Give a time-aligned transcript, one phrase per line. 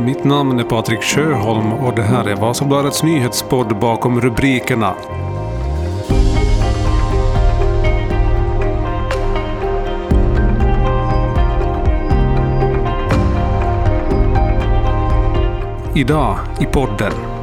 [0.00, 4.94] Mitt namn är Patrik Sjöholm och det här är Vasabladets nyhetspodd bakom rubrikerna.
[15.94, 17.37] Idag i podden.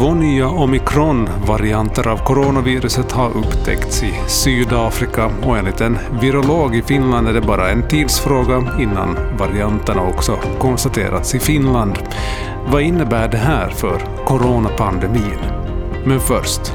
[0.00, 7.28] Två nya omikron-varianter av coronaviruset har upptäckts i Sydafrika och enligt en virolog i Finland
[7.28, 11.98] är det bara en tidsfråga innan varianterna också konstaterats i Finland.
[12.72, 15.38] Vad innebär det här för coronapandemin?
[16.04, 16.72] Men först.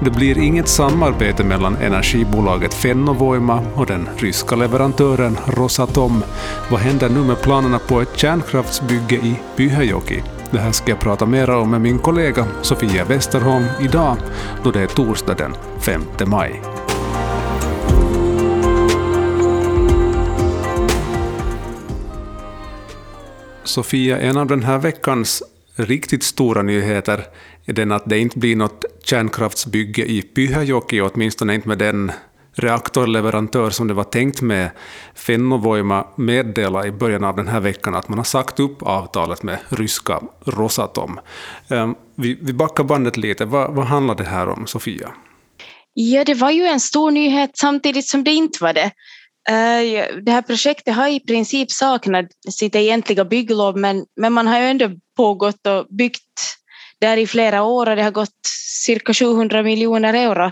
[0.00, 6.22] Det blir inget samarbete mellan energibolaget Fennovoima och den ryska leverantören Rosatom.
[6.70, 10.22] Vad händer nu med planerna på ett kärnkraftsbygge i Pyhäjoki?
[10.50, 14.16] Det här ska jag prata mer om med min kollega Sofia Westerholm idag,
[14.64, 16.62] då det är torsdag den 5 maj.
[23.64, 25.42] Sofia, en av den här veckans
[25.76, 27.26] riktigt stora nyheter
[27.64, 32.12] är den att det inte blir något kärnkraftsbygge i Pyhäjoki, åtminstone inte med den
[32.56, 34.70] reaktorleverantör som det var tänkt med.
[35.14, 39.58] Fennovoima meddela i början av den här veckan att man har sagt upp avtalet med
[39.68, 41.20] ryska Rosatom.
[41.70, 43.44] Ehm, vi, vi backar bandet lite.
[43.44, 45.12] Vad, vad handlar det här om, Sofia?
[45.94, 48.90] Ja, det var ju en stor nyhet samtidigt som det inte var det.
[49.48, 54.60] Ehm, det här projektet har i princip saknat sitt egentliga bygglov men, men man har
[54.60, 56.22] ju ändå pågått och byggt
[57.00, 58.46] där i flera år och det har gått
[58.86, 60.50] cirka 700 miljoner euro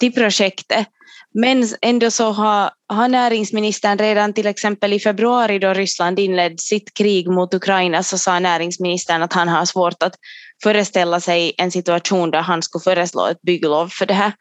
[0.00, 0.86] till projektet.
[1.34, 6.94] Men ändå så har, har näringsministern redan till exempel i februari då Ryssland inledde sitt
[6.94, 10.14] krig mot Ukraina så sa näringsministern att han har svårt att
[10.62, 14.32] föreställa sig en situation där han skulle föreslå ett bygglov för det här.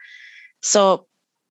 [0.65, 1.01] Så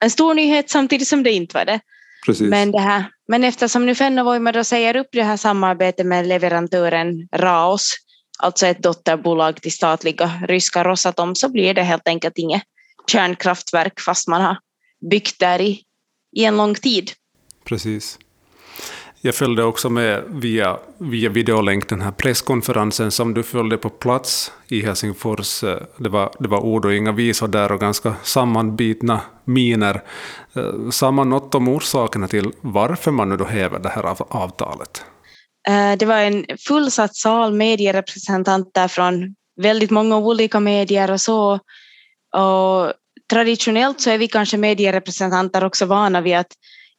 [0.03, 1.79] en stor nyhet samtidigt som det inte var det.
[2.25, 2.49] Precis.
[2.49, 7.27] Men, det här, men eftersom nu Fennovoima då säger upp det här samarbetet med leverantören
[7.35, 7.97] Raos,
[8.39, 12.63] alltså ett dotterbolag till statliga ryska Rosatom, så blir det helt enkelt inget
[13.11, 14.57] kärnkraftverk fast man har
[15.09, 15.81] byggt där i,
[16.37, 17.11] i en lång tid.
[17.63, 18.19] Precis.
[19.23, 24.51] Jag följde också med via, via videolänk den här presskonferensen som du följde på plats
[24.67, 25.61] i Helsingfors.
[25.97, 30.01] Det var, det var ord och inga visor där och ganska sammanbitna miner.
[30.91, 35.05] Sa man något om orsakerna till varför man nu då häver det här avtalet?
[35.67, 41.59] Eh, det var en fullsatt sal medierepresentanter från väldigt många olika medier och så.
[42.35, 42.93] Och
[43.31, 46.53] traditionellt så är vi kanske medierepresentanter också vana vid att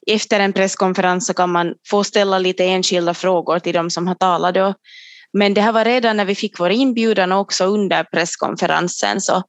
[0.06, 4.14] efter en presskonferens så kan man få ställa lite enskilda frågor till de som har
[4.14, 4.74] talat då.
[5.32, 9.42] Men det här var redan när vi fick vår inbjudan och också under presskonferensen så,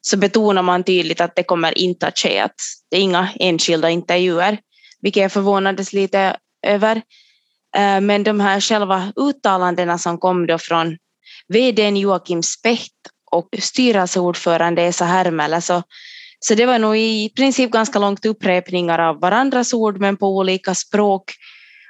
[0.00, 2.56] så betonar man tydligt att det kommer inte att ske, att
[2.90, 4.58] det är inga enskilda intervjuer,
[5.00, 6.36] vilket jag förvånades lite
[6.66, 6.96] över.
[7.76, 10.96] Eh, men de här själva uttalandena som kom då från
[11.48, 12.94] vdn Joakim Specht
[13.30, 15.82] och styrelseordförande Esa Hermele så
[16.40, 20.74] så det var nog i princip ganska långt upprepningar av varandras ord men på olika
[20.74, 21.32] språk.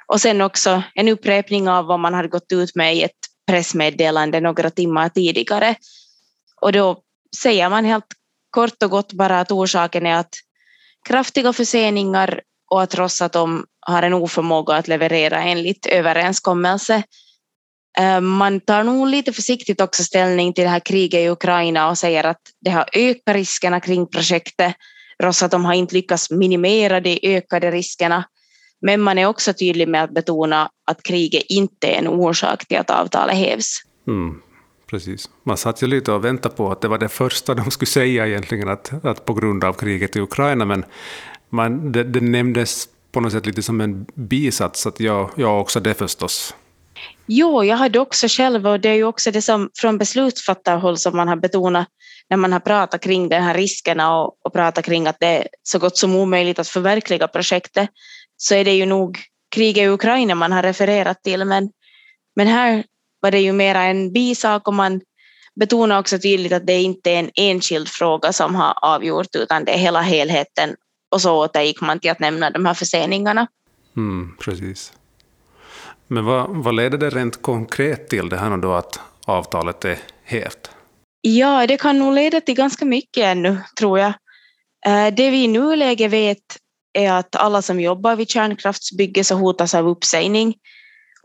[0.07, 4.39] Och sen också en upprepning av vad man hade gått ut med i ett pressmeddelande
[4.39, 5.75] några timmar tidigare.
[6.61, 7.01] Och då
[7.41, 8.05] säger man helt
[8.49, 10.35] kort och gott bara att orsaken är att
[11.07, 12.41] kraftiga förseningar
[12.71, 17.03] och att Rosatom har en oförmåga att leverera enligt överenskommelse.
[17.97, 21.97] Eh, man tar nog lite försiktigt också ställning till det här kriget i Ukraina och
[21.97, 24.75] säger att det har ökat riskerna kring projektet.
[25.23, 28.25] Rosatom har inte lyckats minimera de ökade riskerna.
[28.81, 32.77] Men man är också tydlig med att betona att kriget inte är en orsak till
[32.77, 33.81] att avtalet hävs.
[34.07, 34.41] Mm,
[34.89, 35.29] precis.
[35.43, 38.27] Man satt ju lite och väntade på att det var det första de skulle säga
[38.27, 40.85] egentligen, att, att på grund av kriget i Ukraina, men
[41.49, 45.79] man, det, det nämndes på något sätt lite som en bisats, att jag, jag också
[45.79, 46.55] det förstås.
[47.33, 51.17] Jo, jag hade också själv och det är ju också det som från beslutsfattarhåll som
[51.17, 51.87] man har betonat
[52.29, 55.47] när man har pratat kring de här riskerna och, och pratat kring att det är
[55.63, 57.89] så gott som omöjligt att förverkliga projektet
[58.37, 59.19] så är det ju nog
[59.55, 61.69] kriget i Ukraina man har refererat till men,
[62.35, 62.83] men här
[63.21, 65.01] var det ju mera en bisak och man
[65.59, 69.71] betonar också tydligt att det inte är en enskild fråga som har avgjort utan det
[69.71, 70.75] är hela helheten
[71.11, 73.47] och så återgick man till att nämna de här förseningarna.
[73.95, 74.93] Mm, precis.
[76.13, 80.69] Men vad, vad leder det rent konkret till det här då att avtalet är hävt?
[81.21, 84.13] Ja, det kan nog leda till ganska mycket ännu, tror jag.
[84.85, 86.57] Eh, det vi i nuläget vet
[86.93, 90.55] är att alla som jobbar vid kärnkraftsbygge så hotas av uppsägning.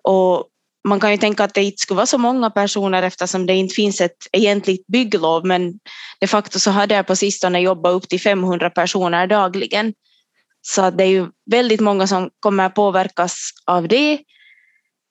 [0.02, 0.46] Och
[0.88, 3.74] man kan ju tänka att det inte skulle vara så många personer eftersom det inte
[3.74, 5.78] finns ett egentligt bygglov, men
[6.20, 9.94] de facto så har det på sistone jobbat upp till 500 personer dagligen.
[10.62, 14.18] Så det är ju väldigt många som kommer påverkas av det.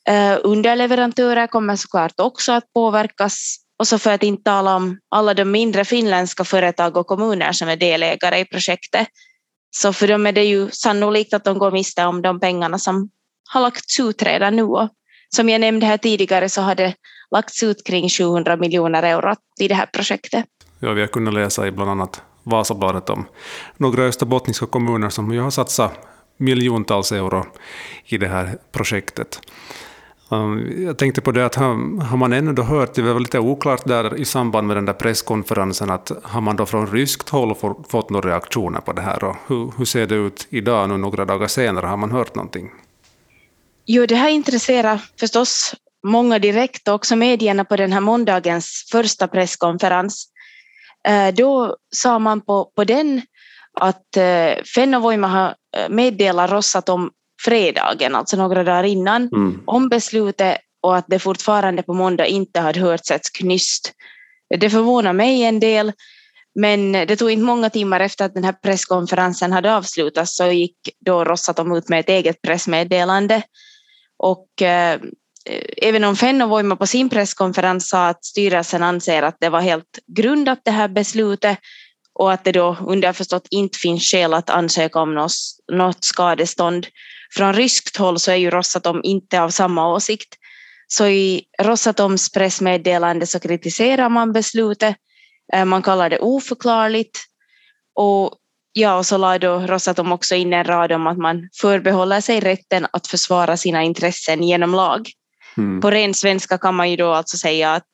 [0.08, 5.34] Eh, underleverantörer kommer såklart också att påverkas och så för att inte tala om alla
[5.34, 9.08] de mindre finländska företag och kommuner som är delägare i projektet.
[9.72, 13.10] Så för dem är det ju sannolikt att de går miste om de pengarna som
[13.54, 14.64] har lagts ut redan nu.
[14.64, 14.90] Och
[15.36, 16.94] som jag nämnde här tidigare så har det
[17.32, 20.46] lagts ut kring 700 miljoner euro i det här projektet.
[20.80, 23.26] Ja, vi har kunnat läsa i bland annat Vasabladet om
[23.78, 25.92] några österbottniska kommuner som ju har satsat
[26.38, 27.46] miljontals euro
[28.06, 29.40] i det här projektet.
[30.30, 33.40] Um, jag tänkte på det att har, har man ännu då hört, det var lite
[33.40, 37.56] oklart där i samband med den där presskonferensen, att har man då från ryskt håll
[37.90, 39.24] fått några reaktioner på det här?
[39.24, 41.86] Och hur, hur ser det ut idag, nu några dagar senare?
[41.86, 42.72] Har man hört någonting?
[43.86, 45.76] Jo, det här intresserar förstås
[46.08, 50.28] många direkt och också medierna på den här måndagens första presskonferens.
[51.08, 53.22] Eh, då sa man på, på den
[53.74, 59.62] att eh, Fennovoima har eh, meddelat Rosatom fredagen, alltså några dagar innan, mm.
[59.66, 63.94] om beslutet och att det fortfarande på måndag inte hade hörts ett knyst.
[64.60, 65.92] Det förvånar mig en del,
[66.56, 70.78] men det tog inte många timmar efter att den här presskonferensen hade avslutats så gick
[71.06, 73.42] då Rosatom ut med ett eget pressmeddelande.
[74.18, 75.00] Och eh,
[75.78, 80.60] även om Fennovoima på sin presskonferens sa att styrelsen anser att det var helt grundat
[80.64, 81.60] det här beslutet
[82.14, 85.32] och att det då underförstått inte finns skäl att ansöka om något,
[85.72, 86.88] något skadestånd.
[87.36, 90.36] Från ryskt håll så är ju Rosatom inte av samma åsikt.
[90.88, 94.96] Så i Rosatoms pressmeddelande så kritiserar man beslutet.
[95.54, 97.20] Eh, man kallar det oförklarligt.
[97.96, 98.34] Och
[98.74, 102.40] ja, och så la då Rosatom också in en rad om att man förbehåller sig
[102.40, 105.10] rätten att försvara sina intressen genom lag.
[105.58, 105.82] Mm.
[105.82, 107.92] På ren svenska kan man ju då alltså säga att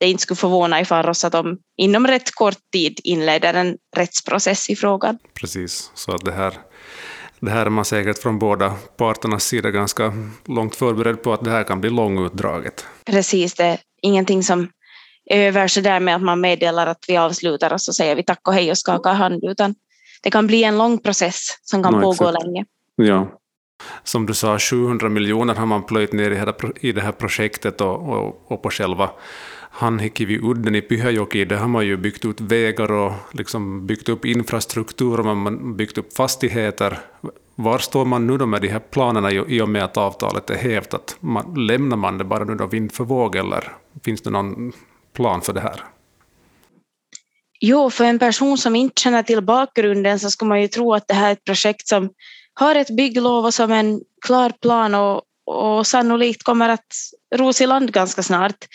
[0.00, 5.18] det inte skulle förvåna ifall Rosatom inom rätt kort tid inleder en rättsprocess i frågan.
[5.34, 6.52] Precis, så att det här,
[7.42, 10.12] det här är man säkert från båda parternas sida ganska
[10.44, 12.86] långt förberedd på att det här kan bli långutdraget.
[13.04, 14.68] Precis, det är ingenting som
[15.24, 18.22] är över så där med att man meddelar att vi avslutar och så säger vi
[18.22, 19.74] tack och hej och skakar hand, utan
[20.22, 22.44] det kan bli en lång process som kan no, pågå exakt.
[22.44, 22.64] länge.
[22.96, 23.38] Ja.
[24.04, 26.30] Som du sa, 700 miljoner har man plöjt ner
[26.80, 29.10] i det här projektet och, och, och på själva
[29.72, 35.20] Hanhikivi-udden i Pyhäjoki, där har man ju byggt ut vägar och liksom byggt upp infrastruktur
[35.20, 36.98] och man har byggt upp fastigheter.
[37.54, 40.54] Var står man nu då med de här planerna i och med att avtalet är
[40.54, 40.94] hävt?
[40.94, 43.72] Att man, lämnar man det bara nu då vind för våg eller
[44.04, 44.72] finns det någon
[45.12, 45.84] plan för det här?
[47.60, 51.08] Jo, för en person som inte känner till bakgrunden så skulle man ju tro att
[51.08, 52.10] det här är ett projekt som
[52.54, 56.94] har ett bygglov och som en klar plan och, och sannolikt kommer att
[57.34, 58.66] ros i land ganska snart.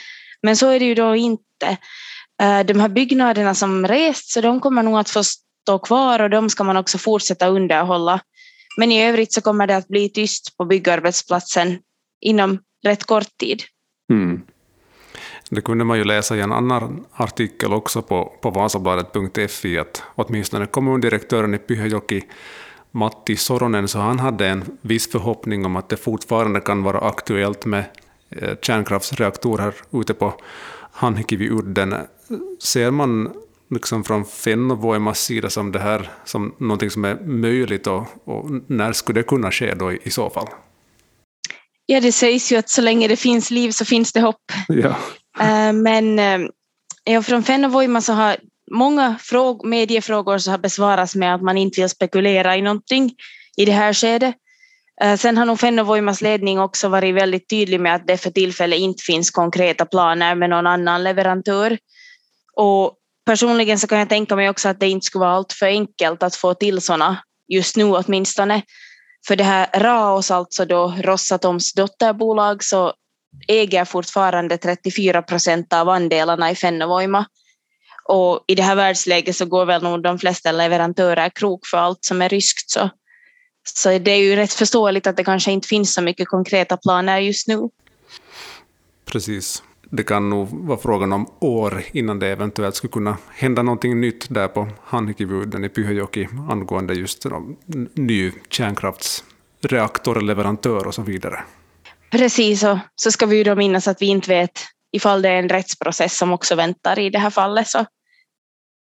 [0.43, 1.77] Men så är det ju då inte.
[2.41, 6.29] Eh, de här byggnaderna som rest, så de kommer nog att få stå kvar och
[6.29, 8.19] de ska man också fortsätta underhålla.
[8.77, 11.79] Men i övrigt så kommer det att bli tyst på byggarbetsplatsen
[12.21, 13.63] inom rätt kort tid.
[14.13, 14.41] Mm.
[15.49, 20.65] Det kunde man ju läsa i en annan artikel också på, på Vasabladet.fi att åtminstone
[20.65, 22.23] kommundirektören i Pyhäjoki
[22.91, 27.65] Matti Soronen, så han hade en viss förhoppning om att det fortfarande kan vara aktuellt
[27.65, 27.83] med
[28.61, 30.33] kärnkraftsreaktorer ute på
[30.93, 32.07] Hanhikivi-udden.
[32.59, 33.33] Ser man
[33.69, 38.93] liksom från Fennovoimas sida som det här som någonting som är möjligt och, och, när
[38.93, 40.47] skulle det kunna ske då i, i, så fall?
[41.85, 44.51] Ja, det sägs ju att så länge det finns liv så finns det hopp.
[44.67, 44.95] Ja.
[45.39, 46.39] Eh, men eh,
[47.03, 48.37] ja, från Fennovoima så har
[48.71, 53.15] många fråg, mediefrågor så har besvarats med att man inte vill spekulera i någonting
[53.57, 54.35] i det här skedet.
[55.01, 58.79] Eh, sen har nog Fennovoimas ledning också varit väldigt tydlig med att det för tillfället
[58.79, 61.77] inte finns konkreta planer med någon annan leverantör.
[62.53, 65.65] Och personligen så kan jag tänka mig också att det inte skulle vara allt för
[65.65, 68.61] enkelt att få till sådana, just nu åtminstone.
[69.27, 72.93] För det här Raos, alltså då Rosatoms dotterbolag, så
[73.47, 77.25] äger fortfarande 34 procent av andelarna i Fennovoima.
[78.09, 82.05] Och i det här världsläget så går väl nog de flesta leverantörer krok för allt
[82.05, 82.69] som är ryskt.
[82.69, 82.89] Så
[83.75, 87.19] så det är ju rätt förståeligt att det kanske inte finns så mycket konkreta planer
[87.19, 87.69] just nu.
[89.05, 89.63] Precis.
[89.89, 94.25] Det kan nog vara frågan om år innan det eventuellt skulle kunna hända någonting nytt
[94.29, 97.25] där på Hanhikivuuden i Pyhäjoki angående just
[97.93, 101.39] ny kärnkraftsreaktorleverantör och så vidare.
[102.11, 104.51] Precis, och så ska vi ju då minnas att vi inte vet
[104.91, 107.67] ifall det är en rättsprocess som också väntar i det här fallet.
[107.67, 107.85] Så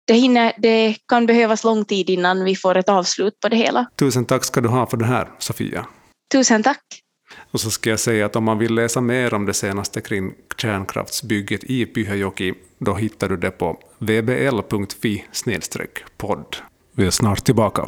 [0.09, 3.85] det, hinner, det kan behövas lång tid innan vi får ett avslut på det hela.
[3.95, 5.85] Tusen tack ska du ha för det här, Sofia.
[6.33, 6.83] Tusen tack.
[7.51, 10.33] Och så ska jag säga att om man vill läsa mer om det senaste kring
[10.57, 15.23] kärnkraftsbygget i Pyhäjoki, då hittar du det på vbl.fi
[16.17, 16.55] podd.
[16.95, 17.85] Vi är snart tillbaka.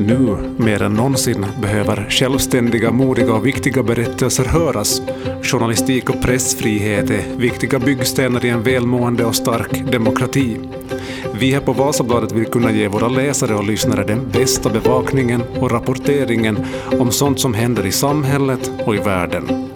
[0.00, 5.02] Nu mer än någonsin behöver självständiga, modiga och viktiga berättelser höras.
[5.42, 10.56] Journalistik och pressfrihet är viktiga byggstenar i en välmående och stark demokrati.
[11.34, 15.70] Vi här på Vasabladet vill kunna ge våra läsare och lyssnare den bästa bevakningen och
[15.70, 16.58] rapporteringen
[16.98, 19.70] om sånt som händer i samhället och i världen.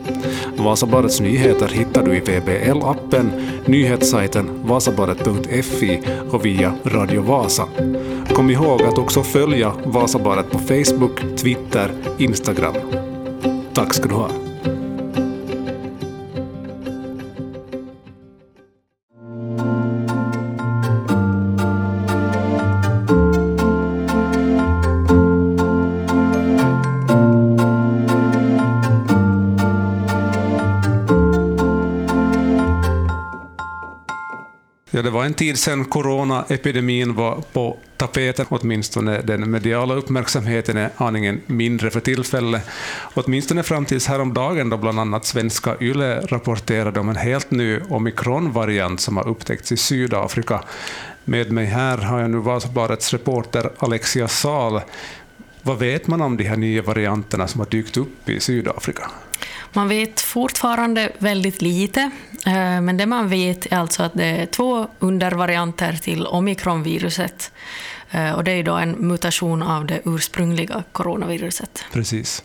[0.56, 3.30] Vasabladets nyheter hittar du i VBL-appen,
[3.66, 6.00] nyhetssajten vasabladet.fi
[6.30, 7.68] och via Radio Vasa.
[8.34, 12.74] Kom ihåg att också följa Vasabadet på Facebook, Twitter, Instagram.
[13.74, 14.43] Tack ska du ha.
[35.14, 41.90] Var en tid sedan coronaepidemin var på tapeten, åtminstone den mediala uppmärksamheten är aningen mindre
[41.90, 42.62] för tillfället.
[43.14, 49.00] Åtminstone fram tills häromdagen då bland annat svenska YLE rapporterade om en helt ny omikronvariant
[49.00, 50.64] som har upptäckts i Sydafrika.
[51.24, 54.80] Med mig här har jag nu Vasabladets reporter Alexia Sahl.
[55.62, 59.10] Vad vet man om de här nya varianterna som har dykt upp i Sydafrika?
[59.76, 62.00] Man vet fortfarande väldigt lite,
[62.46, 67.52] eh, men det man vet är alltså att det är två undervarianter till omikronviruset.
[68.10, 71.84] Eh, och det är då en mutation av det ursprungliga coronaviruset.
[71.92, 72.42] Precis.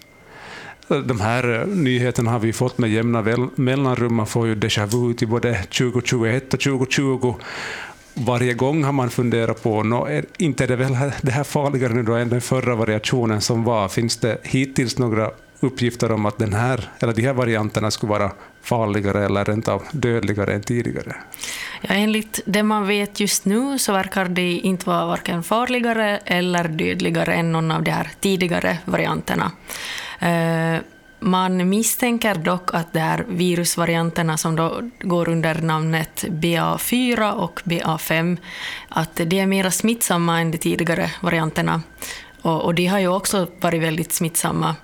[0.88, 4.16] De här eh, nyheterna har vi fått med jämna mellanrum.
[4.16, 7.36] Man får ju déjà vu till både 2021 och 2020.
[8.14, 11.94] Varje gång har man funderat på, no, är inte är det väl det här farligare
[11.94, 13.88] nu då än den förra variationen som var?
[13.88, 18.32] Finns det hittills några uppgifter om att den här, eller de här varianterna skulle vara
[18.62, 21.16] farligare eller rent av dödligare än tidigare?
[21.82, 26.68] Ja, enligt det man vet just nu så verkar de inte vara varken farligare eller
[26.68, 29.52] dödligare än någon av de här tidigare varianterna.
[30.20, 30.82] Eh,
[31.20, 38.38] man misstänker dock att de här virusvarianterna som då går under namnet BA4 och BA5,
[38.90, 41.82] att de är mer smittsamma än de tidigare varianterna.
[42.42, 44.76] Och, och de har ju också varit väldigt smittsamma.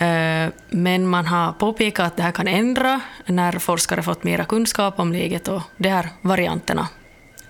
[0.00, 5.00] Eh, men man har påpekat att det här kan ändra när forskare fått mera kunskap
[5.00, 6.88] om läget och de här varianterna.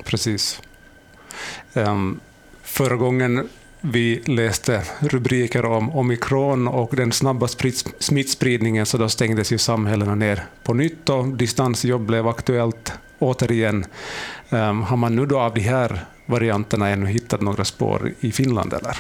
[0.05, 0.63] Precis.
[1.75, 2.21] Ehm,
[2.63, 3.49] förra gången
[3.81, 7.49] vi läste rubriker om omikron och den snabba
[7.99, 13.85] smittspridningen så då stängdes ju samhällena ner på nytt och distansjobb blev aktuellt återigen.
[14.51, 18.73] Ehm, har man nu då av de här varianterna ännu hittat några spår i Finland?
[18.73, 18.97] Eller?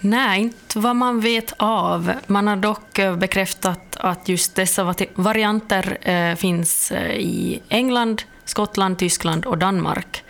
[0.00, 2.12] Nej, inte vad man vet av.
[2.26, 8.98] Man har dock eh, bekräftat att just dessa varianter eh, finns eh, i England, Skottland,
[8.98, 10.24] Tyskland och Danmark.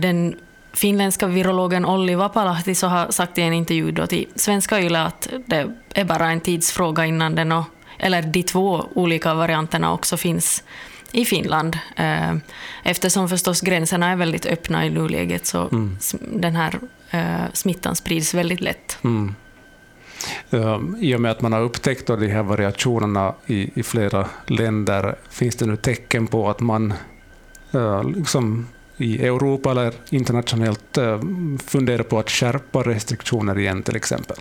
[0.00, 0.36] Den
[0.72, 5.28] finländska virologen Olli Vapalahti så har sagt i en intervju då till Svenska Yle att
[5.46, 7.62] det är bara en tidsfråga innan den,
[7.98, 10.64] eller de två olika varianterna också finns
[11.12, 11.78] i Finland.
[11.96, 12.34] Eh,
[12.82, 15.96] eftersom förstås gränserna är väldigt öppna i nuläget så mm.
[16.32, 16.78] den här
[17.10, 18.98] eh, smittan sprids väldigt lätt.
[19.04, 19.34] Mm.
[21.00, 25.56] I och med att man har upptäckt de här variationerna i, i flera länder, finns
[25.56, 26.94] det nu tecken på att man
[27.72, 30.98] eh, liksom i Europa eller internationellt
[31.66, 34.36] funderar på att skärpa restriktioner igen till exempel?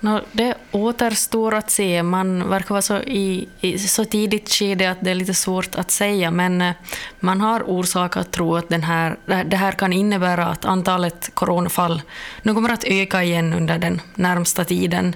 [0.00, 2.02] No, det återstår att se.
[2.02, 5.90] Man verkar vara så i, i så tidigt skede att det är lite svårt att
[5.90, 6.72] säga, men eh,
[7.20, 12.02] man har orsak att tro att den här, det här kan innebära att antalet coronafall
[12.42, 15.14] nu kommer att öka igen under den närmsta tiden.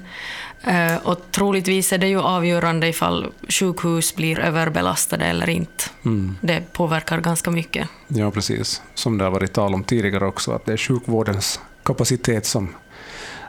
[0.67, 5.85] Eh, och troligtvis är det ju avgörande ifall sjukhus blir överbelastade eller inte.
[6.05, 6.37] Mm.
[6.41, 7.89] Det påverkar ganska mycket.
[8.09, 8.83] Ja, precis.
[8.95, 12.75] Som det har varit tal om tidigare också, att det är sjukvårdens kapacitet som,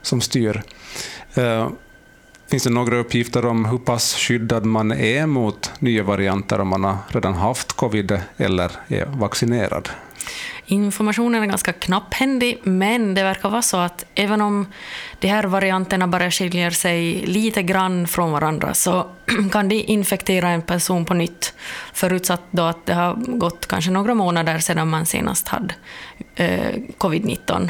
[0.06, 0.62] som styr.
[1.34, 1.70] Eh,
[2.52, 6.84] finns det några uppgifter om hur pass skyddad man är mot nya varianter om man
[6.84, 9.90] har redan haft covid eller är vaccinerad?
[10.68, 14.66] Informationen är ganska knapphändig, men det verkar vara så att även om
[15.20, 19.08] de här varianterna bara skiljer sig lite grann från varandra så
[19.52, 21.54] kan de infektera en person på nytt,
[21.94, 25.74] förutsatt då att det har gått kanske några månader sedan man senast hade
[26.36, 27.70] eh, covid-19.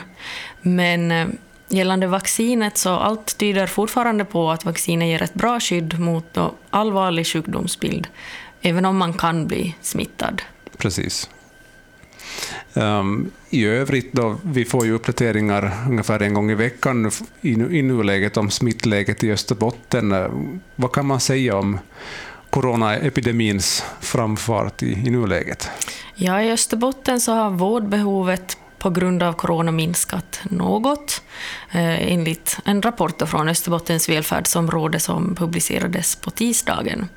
[0.62, 1.27] Men eh,
[1.68, 6.38] Gällande vaccinet så allt tyder fortfarande på att vaccinet ger ett bra skydd mot
[6.70, 8.08] allvarlig sjukdomsbild,
[8.62, 10.42] även om man kan bli smittad.
[10.78, 11.30] Precis.
[12.74, 17.82] Um, I övrigt, då, vi får ju uppdateringar ungefär en gång i veckan i, i
[17.82, 20.14] nuläget om smittläget i Österbotten.
[20.76, 21.80] Vad kan man säga om
[22.50, 25.70] coronaepidemins framfart i, i nuläget?
[26.16, 31.22] Ja, I Österbotten så har vårdbehovet på grund av corona minskat något,
[31.72, 37.08] eh, enligt en rapport från Österbottens välfärdsområde som publicerades på tisdagen.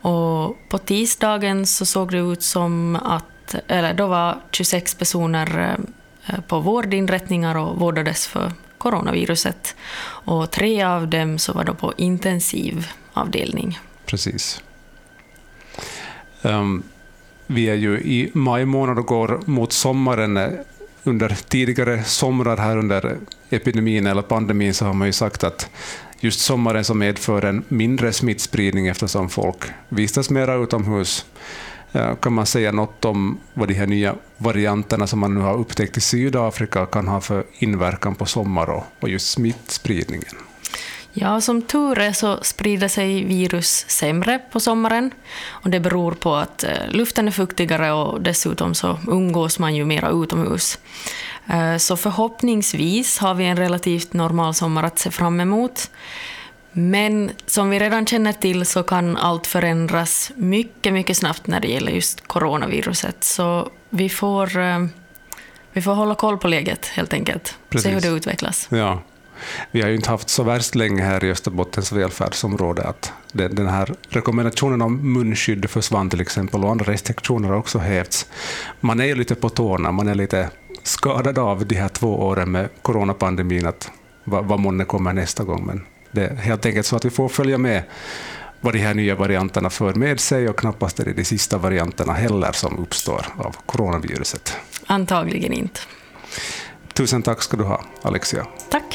[0.00, 5.78] Och på tisdagen så såg det ut som att, eller då var 26 personer
[6.26, 9.76] eh, på vårdinrättningar och vårdades för coronaviruset.
[10.02, 13.78] Och tre av dem så var då på intensivavdelning.
[14.06, 14.62] Precis.
[16.42, 16.82] Um,
[17.46, 20.38] vi är ju i maj månad och går mot sommaren.
[21.04, 23.16] Under tidigare somrar här under
[23.50, 25.70] epidemin eller pandemin så har man ju sagt att
[26.20, 31.26] just sommaren som medför en mindre smittspridning eftersom folk vistas mera utomhus.
[31.92, 35.58] Eh, kan man säga något om vad de här nya varianterna som man nu har
[35.58, 40.49] upptäckt i Sydafrika kan ha för inverkan på sommar och just smittspridningen?
[41.20, 45.10] Ja, som tur är så sprider sig virus sämre på sommaren.
[45.48, 49.84] Och det beror på att eh, luften är fuktigare och dessutom så umgås man ju
[49.84, 50.78] mera utomhus.
[51.46, 55.90] Eh, så förhoppningsvis har vi en relativt normal sommar att se fram emot.
[56.72, 61.68] Men som vi redan känner till så kan allt förändras mycket, mycket snabbt när det
[61.68, 63.24] gäller just coronaviruset.
[63.24, 64.86] Så vi får, eh,
[65.72, 67.58] vi får hålla koll på läget helt enkelt.
[67.68, 67.84] Precis.
[67.84, 68.68] Se hur det utvecklas.
[68.70, 69.02] Ja.
[69.70, 73.94] Vi har ju inte haft så värst länge här i Österbottens välfärdsområde att den här
[74.08, 78.26] rekommendationen om munskydd försvann till exempel och andra restriktioner har också hävts.
[78.80, 80.50] Man är ju lite på tårna, man är lite
[80.82, 83.90] skadad av de här två åren med coronapandemin, att
[84.24, 85.66] vad, vad månne kommer nästa gång.
[85.66, 87.82] Men det är helt enkelt så att vi får följa med
[88.60, 92.12] vad de här nya varianterna för med sig och knappast är det de sista varianterna
[92.12, 94.56] heller som uppstår av coronaviruset.
[94.86, 95.80] Antagligen inte.
[96.92, 98.46] Tusen tack ska du ha, Alexia.
[98.70, 98.89] Tack.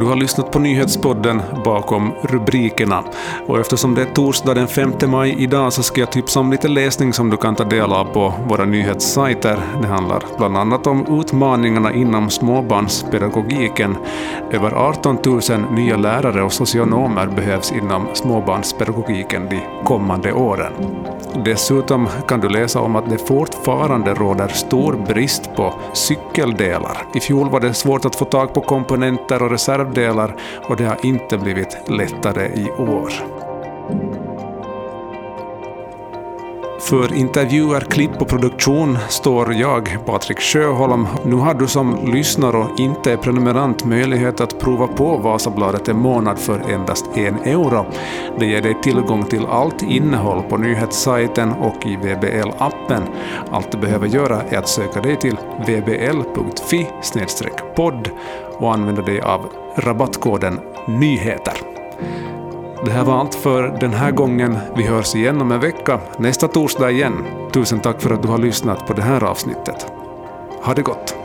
[0.00, 3.04] Du har lyssnat på nyhetspodden bakom rubrikerna.
[3.46, 6.68] Och eftersom det är torsdag den 5 maj idag så ska jag tipsa om lite
[6.68, 9.58] läsning som du kan ta del av på våra nyhetssajter.
[9.82, 13.96] Det handlar bland annat om utmaningarna inom småbarnspedagogiken.
[14.50, 15.40] Över 18 000
[15.74, 20.72] nya lärare och socionomer behövs inom småbarnspedagogiken de kommande åren.
[21.34, 27.06] Dessutom kan du läsa om att det fortfarande råder stor brist på cykeldelar.
[27.14, 30.36] I fjol var det svårt att få tag på komponenter och reservdelar
[30.68, 33.43] och det har inte blivit lättare i år.
[36.84, 41.06] För intervjuer, klipp och produktion står jag, Patrik Sjöholm.
[41.24, 45.98] Nu har du som lyssnar och inte är prenumerant möjlighet att prova på Vasabladet en
[45.98, 47.86] månad för endast en euro.
[48.38, 53.02] Det ger dig tillgång till allt innehåll på nyhetssajten och i VBL-appen.
[53.50, 56.86] Allt du behöver göra är att söka dig till vbl.fi
[57.76, 58.10] podd
[58.58, 59.40] och använda dig av
[59.76, 61.56] rabattkoden NYHETER.
[62.84, 64.58] Det här var allt för den här gången.
[64.76, 67.24] Vi hörs igen om en vecka, nästa torsdag igen.
[67.52, 69.86] Tusen tack för att du har lyssnat på det här avsnittet.
[70.62, 71.23] Ha det gott!